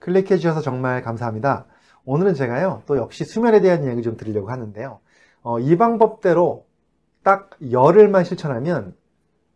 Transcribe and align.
클릭해 0.00 0.36
주셔서 0.36 0.60
정말 0.60 1.02
감사합니다. 1.02 1.66
오늘은 2.04 2.34
제가요, 2.34 2.82
또 2.86 2.96
역시 2.96 3.24
수면에 3.24 3.60
대한 3.60 3.84
이야기 3.84 4.02
좀 4.02 4.16
드리려고 4.16 4.50
하는데요. 4.50 4.98
어, 5.42 5.60
이 5.60 5.76
방법대로 5.76 6.66
딱 7.22 7.50
열흘만 7.70 8.24
실천하면 8.24 8.96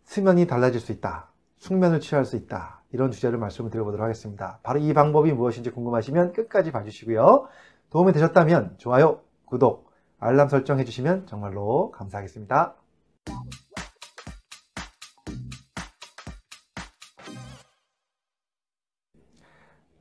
수면이 0.05 0.47
달라질 0.47 0.81
수 0.81 0.93
있다. 0.93 1.31
숙면을 1.57 2.01
취할 2.01 2.25
수 2.25 2.37
있다. 2.37 2.83
이런 2.93 3.11
주제를 3.11 3.39
말씀을 3.39 3.71
드려보도록 3.71 4.05
하겠습니다. 4.05 4.61
바로 4.63 4.79
이 4.79 4.93
방법이 4.93 5.33
무엇인지 5.33 5.71
궁금하시면 5.71 6.33
끝까지 6.33 6.71
봐주시고요. 6.71 7.49
도움이 7.91 8.13
되셨다면 8.13 8.75
좋아요, 8.77 9.21
구독, 9.47 9.91
알람 10.21 10.49
설정해 10.49 10.85
주시면 10.85 11.27
정말로 11.27 11.91
감사하겠습니다. 11.93 12.75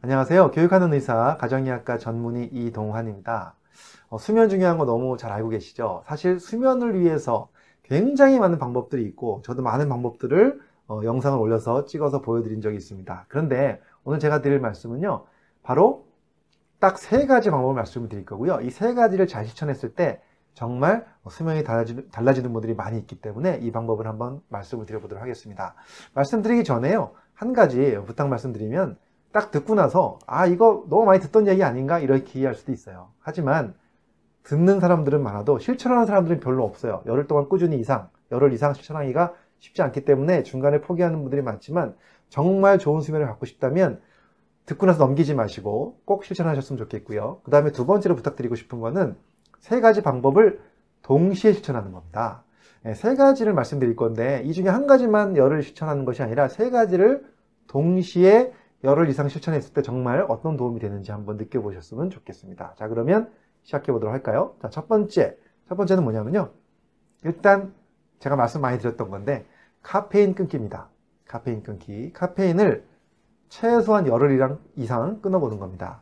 안녕하세요. 0.05 0.51
교육하는 0.51 0.91
의사, 0.91 1.37
가정의학과 1.37 1.97
전문의 1.97 2.49
이동환입니다. 2.51 3.55
어, 4.09 4.17
수면 4.17 4.49
중요한 4.49 4.77
거 4.77 4.83
너무 4.83 5.15
잘 5.15 5.31
알고 5.31 5.47
계시죠? 5.47 6.03
사실 6.05 6.41
수면을 6.41 6.99
위해서 6.99 7.47
굉장히 7.83 8.37
많은 8.37 8.59
방법들이 8.59 9.01
있고 9.05 9.41
저도 9.45 9.61
많은 9.61 9.87
방법들을 9.87 10.59
어, 10.89 11.01
영상을 11.05 11.39
올려서 11.39 11.85
찍어서 11.85 12.21
보여드린 12.21 12.59
적이 12.59 12.75
있습니다. 12.75 13.27
그런데 13.29 13.79
오늘 14.03 14.19
제가 14.19 14.41
드릴 14.41 14.59
말씀은요. 14.59 15.23
바로 15.63 16.05
딱 16.81 16.97
세 16.97 17.25
가지 17.25 17.49
방법을 17.49 17.73
말씀을 17.73 18.09
드릴 18.09 18.25
거고요. 18.25 18.59
이 18.61 18.71
세 18.71 18.93
가지를 18.93 19.25
잘 19.25 19.45
실천했을 19.45 19.93
때 19.95 20.21
정말 20.53 21.05
수면이 21.29 21.63
달라지는, 21.63 22.09
달라지는 22.11 22.51
분들이 22.51 22.73
많이 22.75 22.99
있기 22.99 23.21
때문에 23.21 23.59
이 23.61 23.71
방법을 23.71 24.05
한번 24.05 24.41
말씀을 24.49 24.85
드려보도록 24.85 25.21
하겠습니다. 25.23 25.75
말씀드리기 26.13 26.65
전에요. 26.65 27.11
한 27.33 27.53
가지 27.53 27.97
부탁 28.05 28.27
말씀드리면 28.27 28.97
딱 29.33 29.51
듣고 29.51 29.75
나서 29.75 30.19
아 30.27 30.45
이거 30.45 30.85
너무 30.89 31.05
많이 31.05 31.19
듣던 31.19 31.47
얘기 31.47 31.63
아닌가 31.63 31.99
이렇게 31.99 32.39
이해할 32.39 32.55
수도 32.55 32.71
있어요. 32.71 33.09
하지만 33.19 33.73
듣는 34.43 34.79
사람들은 34.79 35.21
많아도 35.21 35.57
실천하는 35.59 36.05
사람들은 36.05 36.39
별로 36.39 36.63
없어요. 36.63 37.01
열흘 37.07 37.27
동안 37.27 37.49
꾸준히 37.49 37.77
이상, 37.79 38.09
열흘 38.31 38.53
이상 38.53 38.73
실천하기가 38.73 39.33
쉽지 39.59 39.81
않기 39.81 40.05
때문에 40.05 40.43
중간에 40.43 40.81
포기하는 40.81 41.21
분들이 41.21 41.41
많지만 41.41 41.95
정말 42.29 42.77
좋은 42.77 43.01
수면을 43.01 43.25
갖고 43.25 43.45
싶다면 43.45 44.01
듣고 44.65 44.85
나서 44.85 45.03
넘기지 45.03 45.33
마시고 45.33 45.99
꼭 46.05 46.25
실천하셨으면 46.25 46.77
좋겠고요. 46.77 47.41
그 47.43 47.51
다음에 47.51 47.71
두 47.71 47.85
번째로 47.85 48.15
부탁드리고 48.15 48.55
싶은 48.55 48.79
거는 48.79 49.15
세 49.59 49.81
가지 49.81 50.03
방법을 50.03 50.61
동시에 51.01 51.53
실천하는 51.53 51.91
겁니다. 51.91 52.43
네, 52.83 52.93
세 52.93 53.15
가지를 53.15 53.53
말씀드릴 53.53 53.95
건데 53.95 54.41
이 54.45 54.53
중에 54.53 54.67
한 54.67 54.85
가지만 54.85 55.37
열흘 55.37 55.63
실천하는 55.63 56.05
것이 56.05 56.21
아니라 56.21 56.49
세 56.49 56.69
가지를 56.69 57.25
동시에 57.67 58.53
열흘 58.83 59.09
이상 59.09 59.29
실천했을 59.29 59.73
때 59.73 59.81
정말 59.81 60.25
어떤 60.27 60.57
도움이 60.57 60.79
되는지 60.79 61.11
한번 61.11 61.37
느껴보셨으면 61.37 62.09
좋겠습니다. 62.09 62.75
자, 62.77 62.87
그러면 62.87 63.31
시작해 63.63 63.91
보도록 63.91 64.13
할까요? 64.13 64.55
자, 64.61 64.69
첫 64.69 64.87
번째. 64.87 65.37
첫 65.69 65.75
번째는 65.75 66.03
뭐냐면요. 66.03 66.49
일단 67.23 67.73
제가 68.19 68.35
말씀 68.35 68.61
많이 68.61 68.79
드렸던 68.79 69.09
건데 69.09 69.45
카페인 69.81 70.35
끊기입니다. 70.35 70.89
카페인 71.25 71.63
끊기. 71.63 72.11
카페인을 72.11 72.85
최소한 73.47 74.07
열흘 74.07 74.57
이상 74.75 75.21
끊어보는 75.21 75.59
겁니다. 75.59 76.01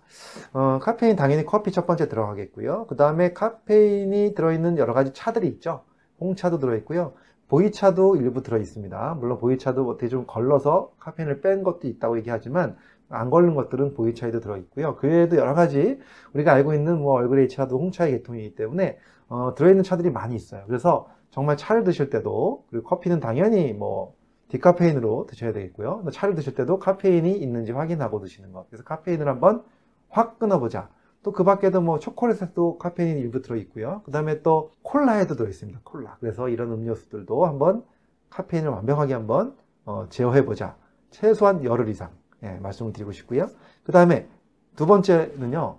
어, 0.54 0.80
카페인 0.82 1.16
당연히 1.16 1.46
커피 1.46 1.72
첫 1.72 1.86
번째 1.86 2.08
들어가겠고요. 2.08 2.88
그 2.88 2.96
다음에 2.96 3.34
카페인이 3.34 4.34
들어있는 4.36 4.78
여러 4.78 4.94
가지 4.94 5.14
차들이 5.14 5.48
있죠. 5.50 5.84
홍차도 6.20 6.60
들어있고요. 6.60 7.14
보이차도 7.52 8.16
일부 8.16 8.42
들어 8.44 8.58
있습니다. 8.58 9.18
물론 9.20 9.38
보이차도 9.38 9.86
어떻게 9.90 10.08
좀 10.08 10.26
걸러서 10.26 10.94
카페인을 11.00 11.42
뺀 11.42 11.64
것도 11.64 11.86
있다고 11.90 12.18
얘기하지만 12.20 12.78
안 13.10 13.30
걸른 13.30 13.56
것들은 13.56 13.94
보이차에도 13.94 14.40
들어 14.40 14.56
있고요. 14.56 14.96
그 14.96 15.08
외에도 15.08 15.36
여러 15.36 15.54
가지 15.54 16.00
우리가 16.34 16.54
알고 16.54 16.74
있는 16.74 17.00
뭐 17.00 17.16
얼그레이 17.16 17.50
차도 17.50 17.78
홍차의 17.78 18.14
계통이기 18.14 18.56
때문에 18.56 18.98
어, 19.28 19.54
들어있는 19.54 19.84
차들이 19.84 20.12
많이 20.12 20.34
있어요. 20.34 20.64
그래서 20.66 21.10
정말 21.30 21.58
차를 21.58 21.84
드실 21.84 22.10
때도 22.10 22.64
그리고 22.70 22.88
커피는 22.88 23.20
당연히 23.20 23.74
뭐 23.74 24.16
디카페인으로 24.48 25.28
드셔야 25.30 25.52
되겠고요. 25.52 26.06
차를 26.14 26.36
드실 26.36 26.56
때도 26.56 26.80
카페인이 26.80 27.34
있는지 27.34 27.74
확인하고 27.74 28.22
드시는 28.22 28.54
것. 28.54 28.70
그래서 28.70 28.86
카페인을 28.86 29.28
한번 29.28 29.62
확 30.08 30.40
끊어보자. 30.40 30.90
또 31.24 31.32
그 31.32 31.44
밖에도 31.44 31.82
뭐 31.82 32.00
초콜릿에도 32.00 32.78
카페인이 32.78 33.20
일부 33.20 33.42
들어있고요. 33.42 34.02
그 34.06 34.12
다음에 34.12 34.42
또 34.42 34.72
콜라에도 34.82 35.36
들어있습니다. 35.36 35.82
콜라. 35.84 36.18
그래서 36.20 36.50
이런 36.50 36.72
음료수들도 36.72 37.46
한번 37.46 37.84
카페인을 38.30 38.70
완벽하게 38.70 39.14
한번 39.14 39.56
어, 39.86 40.08
제어해보자. 40.10 40.78
최소한 41.12 41.64
열흘 41.64 41.90
이상 41.90 42.10
예, 42.44 42.54
말씀을 42.54 42.94
드리고 42.94 43.12
싶고요. 43.12 43.48
그 43.84 43.92
다음에 43.92 44.28
두 44.76 44.86
번째는요. 44.86 45.78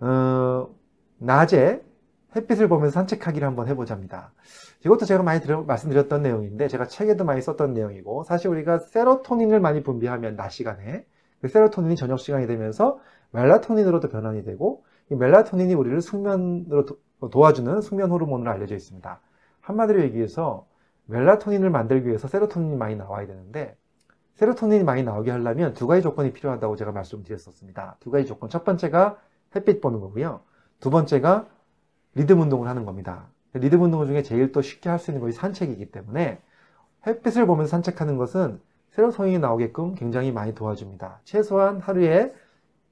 어, 0.00 0.68
낮에 1.18 1.82
햇빛을 2.36 2.68
보면서 2.68 2.92
산책하기를 2.92 3.46
한번 3.46 3.66
해보자입니다. 3.68 4.32
이것도 4.84 5.06
제가 5.06 5.22
많이 5.22 5.40
들어, 5.40 5.62
말씀드렸던 5.62 6.22
내용인데 6.22 6.68
제가 6.68 6.86
책에도 6.86 7.24
많이 7.24 7.40
썼던 7.40 7.72
내용이고 7.72 8.24
사실 8.24 8.50
우리가 8.50 8.78
세로토닌을 8.78 9.58
많이 9.58 9.82
분비하면 9.82 10.36
낮 10.36 10.50
시간에 10.50 11.06
그 11.40 11.48
세로토닌이 11.48 11.96
저녁 11.96 12.18
시간이 12.18 12.46
되면서 12.46 12.98
멜라토닌으로도 13.32 14.08
변환이 14.08 14.44
되고 14.44 14.84
이 15.10 15.14
멜라토닌이 15.14 15.74
우리를 15.74 16.00
숙면으로 16.00 16.84
도, 16.84 16.98
와주는 17.34 17.80
숙면 17.80 18.10
호르몬으로 18.10 18.50
알려져 18.50 18.74
있습니다. 18.74 19.20
한마디로 19.60 20.02
얘기해서 20.02 20.66
멜라토닌을 21.06 21.70
만들기 21.70 22.08
위해서 22.08 22.28
세로토닌이 22.28 22.76
많이 22.76 22.96
나와야 22.96 23.26
되는데 23.26 23.76
세로토닌이 24.34 24.84
많이 24.84 25.02
나오게 25.02 25.30
하려면 25.30 25.72
두 25.74 25.86
가지 25.86 26.02
조건이 26.02 26.32
필요하다고 26.32 26.76
제가 26.76 26.92
말씀드렸었습니다. 26.92 27.96
두 28.00 28.10
가지 28.10 28.26
조건. 28.26 28.50
첫 28.50 28.64
번째가 28.64 29.18
햇빛 29.54 29.80
보는 29.80 30.00
거고요. 30.00 30.40
두 30.80 30.90
번째가 30.90 31.46
리듬 32.14 32.40
운동을 32.40 32.68
하는 32.68 32.84
겁니다. 32.84 33.28
리듬 33.54 33.82
운동 33.82 34.06
중에 34.06 34.22
제일 34.22 34.52
또 34.52 34.60
쉽게 34.60 34.88
할 34.90 34.98
수 34.98 35.10
있는 35.10 35.22
것이 35.22 35.36
산책이기 35.38 35.90
때문에 35.90 36.40
햇빛을 37.06 37.46
보면서 37.46 37.70
산책하는 37.70 38.18
것은 38.18 38.60
세로토닌이 38.96 39.38
나오게끔 39.38 39.94
굉장히 39.94 40.32
많이 40.32 40.54
도와줍니다. 40.54 41.20
최소한 41.24 41.78
하루에 41.78 42.32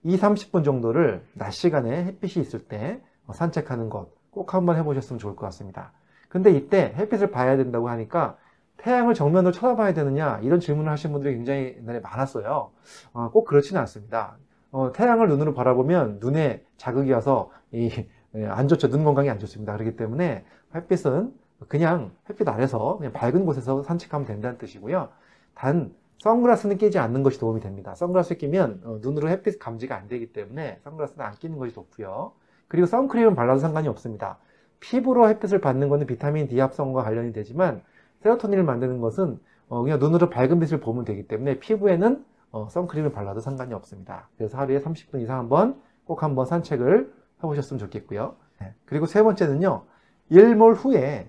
2, 0.05 0.17
30분 0.17 0.65
정도를 0.65 1.25
낮 1.33 1.51
시간에 1.51 2.05
햇빛이 2.05 2.45
있을 2.45 2.61
때 2.61 3.03
산책하는 3.33 3.91
것 3.91 4.25
꼭 4.35 4.53
한번 4.53 4.77
해보셨으면 4.77 5.19
좋을 5.19 5.37
것 5.37 5.47
같습니다. 5.47 5.93
근데 6.29 6.51
이때 6.51 6.93
햇빛을 6.97 7.31
봐야 7.31 7.57
된다고 7.57 7.89
하니까 7.89 8.37
태양을 8.79 9.15
정면으로 9.15 9.53
쳐다봐야 9.53 9.95
되느냐 9.95 10.41
이런 10.43 10.61
질문을 10.61 10.91
하신 10.91 11.13
분들이 11.13 11.35
굉장히 11.35 11.77
옛날에 11.79 12.01
많았어요. 12.01 12.71
어, 13.13 13.31
꼭 13.31 13.45
그렇지는 13.45 13.81
않습니다. 13.83 14.37
어, 14.73 14.91
태양을 14.93 15.29
눈으로 15.29 15.55
바라보면 15.55 16.19
눈에 16.21 16.65
자극이 16.77 17.13
와서 17.13 17.51
이, 17.73 17.91
예, 18.35 18.47
안 18.47 18.67
좋죠. 18.67 18.89
눈 18.89 19.05
건강이 19.05 19.31
안 19.31 19.39
좋습니다. 19.39 19.73
그렇기 19.75 19.97
때문에 19.97 20.45
햇빛은 20.75 21.33
그냥 21.69 22.11
햇빛 22.29 22.47
아래서 22.49 22.97
그냥 22.99 23.13
밝은 23.13 23.47
곳에서 23.47 23.85
산책하면 23.85 24.27
된다는 24.27 24.59
뜻이고요. 24.59 25.09
단 25.55 25.95
선글라스는 26.19 26.79
끼지 26.79 26.99
않는 26.99 27.23
것이 27.23 27.39
도움이 27.39 27.61
됩니다. 27.61 27.95
선글라스 27.95 28.37
끼면 28.37 28.81
어, 28.85 28.99
눈으로 29.03 29.29
햇빛 29.29 29.59
감지가 29.59 29.97
안 29.97 30.09
되기 30.09 30.33
때문에 30.33 30.81
선글라스는 30.85 31.25
안 31.25 31.35
끼는 31.35 31.59
것이 31.59 31.75
좋고요. 31.75 32.33
그리고 32.69 32.87
선크림은 32.87 33.35
발라도 33.35 33.61
상관이 33.61 33.89
없습니다. 33.89 34.39
피부로 34.81 35.29
햇빛을 35.29 35.61
받는 35.61 35.89
것은 35.89 36.07
비타민 36.07 36.49
D 36.49 36.59
합성과 36.61 37.03
관련이 37.03 37.33
되지만 37.33 37.83
세로토닌을 38.23 38.65
만드는 38.65 39.01
것은 39.01 39.39
어, 39.69 39.83
그냥 39.83 39.99
눈으로 39.99 40.31
밝은 40.31 40.61
빛을 40.61 40.81
보면 40.81 41.05
되기 41.05 41.27
때문에 41.27 41.59
피부에는 41.59 42.25
어, 42.53 42.69
선크림을 42.71 43.13
발라도 43.13 43.41
상관이 43.41 43.75
없습니다. 43.75 44.29
그래서 44.37 44.57
하루에 44.59 44.79
30분 44.79 45.21
이상 45.21 45.39
한번 45.39 45.81
꼭 46.05 46.23
한번 46.23 46.47
산책을 46.47 47.13
해보셨으면 47.39 47.79
좋겠고요. 47.79 48.37
네. 48.61 48.73
그리고 48.87 49.07
세 49.07 49.23
번째는요. 49.23 49.85
일몰 50.31 50.75
후에 50.75 51.29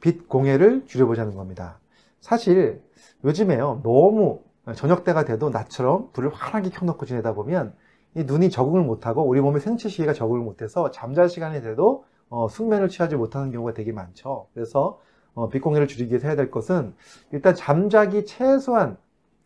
빛 0.00 0.28
공해를 0.28 0.84
줄여보자는 0.86 1.34
겁니다. 1.34 1.78
사실 2.24 2.82
요즘에요 3.22 3.80
너무 3.82 4.40
저녁 4.76 5.04
때가 5.04 5.26
돼도 5.26 5.50
낮처럼 5.50 6.10
불을 6.14 6.32
환하게 6.32 6.70
켜놓고 6.70 7.04
지내다 7.04 7.34
보면 7.34 7.74
이 8.14 8.24
눈이 8.24 8.48
적응을 8.48 8.80
못하고 8.82 9.28
우리 9.28 9.42
몸의 9.42 9.60
생체 9.60 9.90
시계가 9.90 10.14
적응을 10.14 10.40
못해서 10.40 10.90
잠잘 10.90 11.28
시간이 11.28 11.60
돼도 11.60 12.06
어, 12.30 12.48
숙면을 12.48 12.88
취하지 12.88 13.16
못하는 13.16 13.52
경우가 13.52 13.74
되게 13.74 13.92
많죠. 13.92 14.48
그래서 14.54 15.00
어, 15.34 15.50
빛공해를 15.50 15.86
줄이기 15.86 16.12
위해서 16.12 16.26
해야 16.26 16.34
될 16.34 16.50
것은 16.50 16.94
일단 17.30 17.54
잠자기 17.54 18.24
최소한 18.24 18.96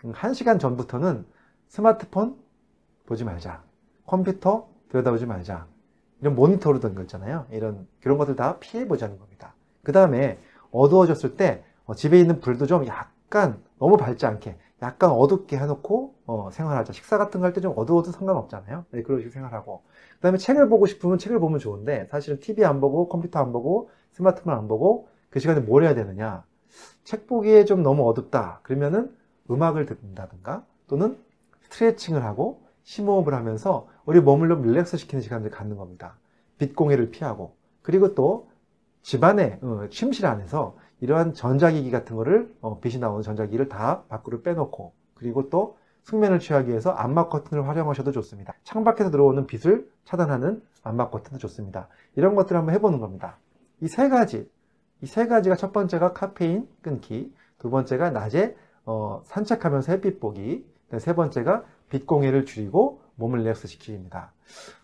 1시간 0.04 0.60
전부터는 0.60 1.26
스마트폰 1.66 2.36
보지 3.06 3.24
말자. 3.24 3.64
컴퓨터 4.06 4.68
들여다보지 4.88 5.26
말자. 5.26 5.66
이런 6.20 6.36
모니터로 6.36 6.78
된 6.78 6.94
거 6.94 7.02
있잖아요. 7.02 7.46
이런 7.50 7.88
그런 8.00 8.18
것들 8.18 8.36
다 8.36 8.58
피해 8.60 8.86
보자는 8.86 9.18
겁니다. 9.18 9.54
그 9.82 9.90
다음에 9.90 10.38
어두워졌을 10.70 11.36
때 11.36 11.64
어, 11.88 11.94
집에 11.96 12.20
있는 12.20 12.40
불도 12.40 12.66
좀 12.66 12.86
약간 12.86 13.62
너무 13.80 13.98
밝지 13.98 14.26
않게 14.26 14.58
약간 14.82 15.10
어둡게 15.10 15.58
해놓고 15.58 16.14
어, 16.26 16.50
생활하자. 16.52 16.92
식사 16.94 17.18
같은 17.18 17.40
거 17.40 17.46
할 17.48 17.54
때 17.54 17.62
좀 17.62 17.74
어두워도 17.76 18.12
상관없잖아요. 18.12 18.86
네, 18.92 19.02
그런 19.02 19.20
식으로 19.20 19.32
생활하고. 19.32 19.82
그 20.16 20.20
다음에 20.20 20.38
책을 20.38 20.68
보고 20.70 20.86
싶으면 20.86 21.18
책을 21.18 21.40
보면 21.40 21.60
좋은데 21.60 22.08
사실은 22.10 22.40
TV 22.40 22.64
안 22.66 22.80
보고 22.80 23.08
컴퓨터 23.08 23.40
안 23.40 23.52
보고 23.52 23.90
스마트폰 24.12 24.54
안 24.54 24.68
보고 24.68 25.08
그 25.30 25.40
시간에 25.40 25.60
뭘 25.60 25.84
해야 25.84 25.94
되느냐. 25.96 26.44
책 27.04 27.26
보기에 27.26 27.64
좀 27.66 27.82
너무 27.82 28.08
어둡다. 28.08 28.60
그러면은 28.64 29.16
음악을 29.50 29.86
듣는다든가 29.86 30.64
또는 30.88 31.18
스트레칭을 31.70 32.24
하고 32.24 32.62
심호흡을 32.84 33.34
하면서 33.34 33.88
우리 34.06 34.20
몸을 34.20 34.48
좀 34.48 34.62
릴렉스 34.62 34.96
시키는 34.98 35.22
시간을 35.22 35.50
갖는 35.50 35.76
겁니다. 35.78 36.18
빛 36.58 36.76
공해를 36.76 37.10
피하고 37.10 37.56
그리고 37.82 38.14
또 38.16 38.47
집안에 39.02 39.58
어, 39.62 39.86
침실 39.90 40.26
안에서 40.26 40.76
이러한 41.00 41.34
전자기기 41.34 41.90
같은 41.90 42.16
거를 42.16 42.54
어, 42.60 42.80
빛이 42.80 42.98
나오는 42.98 43.22
전자기기를 43.22 43.68
다 43.68 44.02
밖으로 44.08 44.42
빼놓고 44.42 44.92
그리고 45.14 45.48
또 45.50 45.76
숙면을 46.02 46.38
취하기 46.38 46.68
위해서 46.70 46.90
암막 46.90 47.28
커튼을 47.30 47.68
활용하셔도 47.68 48.12
좋습니다. 48.12 48.54
창밖에서 48.64 49.10
들어오는 49.10 49.46
빛을 49.46 49.88
차단하는 50.04 50.62
암막 50.82 51.10
커튼도 51.10 51.38
좋습니다. 51.38 51.88
이런 52.16 52.34
것들을 52.34 52.58
한번 52.58 52.74
해보는 52.74 52.98
겁니다. 52.98 53.38
이 53.80 53.86
세 53.88 54.08
가지, 54.08 54.50
이 55.02 55.06
세 55.06 55.26
가지가 55.26 55.54
첫 55.56 55.72
번째가 55.72 56.12
카페인 56.14 56.68
끊기, 56.82 57.32
두 57.58 57.70
번째가 57.70 58.10
낮에 58.10 58.56
어, 58.86 59.22
산책하면서 59.26 59.92
햇빛 59.92 60.18
보기, 60.18 60.66
세 60.98 61.14
번째가 61.14 61.64
빛 61.90 62.06
공해를 62.06 62.46
줄이고 62.46 63.02
몸을 63.16 63.40
릴렉스 63.40 63.68
시키기입니다. 63.68 64.32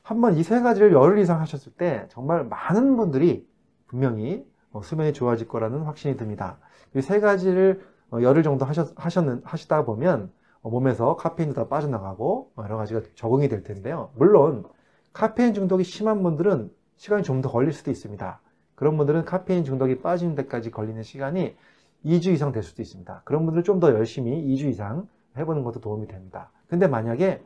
한번 0.02 0.36
이 0.36 0.42
세 0.42 0.60
가지를 0.60 0.92
열흘 0.92 1.18
이상 1.18 1.40
하셨을 1.40 1.72
때 1.72 2.06
정말 2.10 2.44
많은 2.44 2.96
분들이 2.96 3.48
분명히 3.94 4.44
어, 4.72 4.82
수면이 4.82 5.12
좋아질 5.12 5.46
거라는 5.46 5.82
확신이 5.82 6.16
듭니다. 6.16 6.58
이 6.96 7.00
세 7.00 7.20
가지를 7.20 7.80
어, 8.10 8.20
열흘 8.22 8.42
정도 8.42 8.64
하셨, 8.64 8.92
하셨는, 8.96 9.42
하시다 9.44 9.84
보면 9.84 10.30
어, 10.62 10.70
몸에서 10.70 11.14
카페인도 11.16 11.54
다 11.54 11.68
빠져나가고 11.68 12.50
여러 12.58 12.76
가지가 12.76 13.02
적응이 13.14 13.48
될 13.48 13.62
텐데요. 13.62 14.10
물론 14.16 14.64
카페인 15.12 15.54
중독이 15.54 15.84
심한 15.84 16.22
분들은 16.24 16.70
시간이 16.96 17.22
좀 17.22 17.40
더 17.40 17.50
걸릴 17.50 17.72
수도 17.72 17.90
있습니다. 17.90 18.40
그런 18.74 18.96
분들은 18.96 19.24
카페인 19.24 19.62
중독이 19.64 20.00
빠지는 20.00 20.34
데까지 20.34 20.72
걸리는 20.72 21.02
시간이 21.04 21.54
2주 22.04 22.32
이상 22.32 22.50
될 22.52 22.62
수도 22.64 22.82
있습니다. 22.82 23.22
그런 23.24 23.44
분들은 23.44 23.62
좀 23.62 23.78
더 23.80 23.90
열심히 23.92 24.44
2주 24.54 24.64
이상 24.68 25.06
해보는 25.36 25.62
것도 25.62 25.80
도움이 25.80 26.08
됩니다. 26.08 26.50
근데 26.68 26.88
만약에 26.88 27.42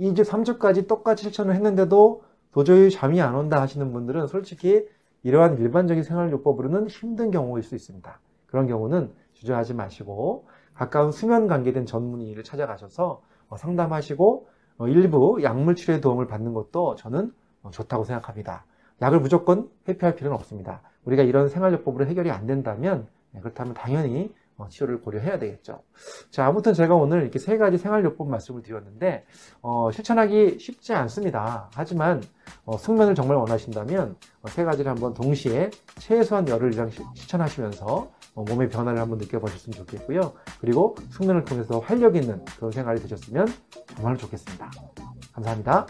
2주, 0.00 0.24
3주까지 0.24 0.88
똑같이 0.88 1.22
실천을 1.24 1.54
했는데도 1.54 2.22
도저히 2.52 2.90
잠이 2.90 3.20
안 3.20 3.34
온다 3.36 3.60
하시는 3.60 3.92
분들은 3.92 4.26
솔직히 4.26 4.86
이러한 5.26 5.58
일반적인 5.58 6.04
생활요법으로는 6.04 6.86
힘든 6.86 7.32
경우일 7.32 7.64
수 7.64 7.74
있습니다. 7.74 8.20
그런 8.46 8.68
경우는 8.68 9.10
주저하지 9.32 9.74
마시고 9.74 10.46
가까운 10.72 11.10
수면 11.10 11.48
관계된 11.48 11.84
전문의를 11.84 12.44
찾아가셔서 12.44 13.22
어, 13.48 13.56
상담하시고 13.56 14.48
어, 14.78 14.86
일부 14.86 15.42
약물 15.42 15.74
치료의 15.74 16.00
도움을 16.00 16.28
받는 16.28 16.54
것도 16.54 16.94
저는 16.94 17.32
어, 17.64 17.70
좋다고 17.72 18.04
생각합니다. 18.04 18.66
약을 19.02 19.18
무조건 19.18 19.68
회피할 19.88 20.14
필요는 20.14 20.36
없습니다. 20.36 20.82
우리가 21.04 21.24
이런 21.24 21.48
생활요법으로 21.48 22.06
해결이 22.06 22.30
안 22.30 22.46
된다면 22.46 23.08
네, 23.32 23.40
그렇다면 23.40 23.74
당연히 23.74 24.32
어, 24.56 24.68
치료를 24.68 25.00
고려해야 25.00 25.38
되겠죠. 25.38 25.82
자, 26.30 26.46
아무튼 26.46 26.72
제가 26.72 26.94
오늘 26.94 27.22
이렇게 27.22 27.38
세 27.38 27.58
가지 27.58 27.78
생활요법 27.78 28.28
말씀을 28.28 28.62
드렸는데, 28.62 29.24
어, 29.62 29.90
실천하기 29.92 30.58
쉽지 30.58 30.94
않습니다. 30.94 31.70
하지만, 31.74 32.22
어, 32.64 32.76
숙면을 32.76 33.14
정말 33.14 33.36
원하신다면, 33.36 34.16
어, 34.42 34.48
세 34.48 34.64
가지를 34.64 34.90
한번 34.90 35.12
동시에 35.14 35.70
최소한 35.98 36.48
열흘 36.48 36.72
이상 36.72 36.88
시- 36.90 37.02
실천하시면서, 37.14 38.10
어, 38.34 38.44
몸의 38.44 38.68
변화를 38.68 38.98
한번 39.00 39.18
느껴보셨으면 39.18 39.76
좋겠고요. 39.76 40.32
그리고 40.60 40.94
숙면을 41.10 41.44
통해서 41.44 41.78
활력 41.80 42.16
있는 42.16 42.44
그런 42.56 42.70
생활이 42.70 43.00
되셨으면 43.00 43.46
정말 43.94 44.16
좋겠습니다. 44.16 44.70
감사합니다. 45.32 45.86